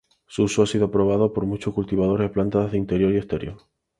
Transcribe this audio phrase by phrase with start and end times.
[0.25, 3.57] Su uso ha sido aprobado por muchos cultivadores de plantas de interior y exterior.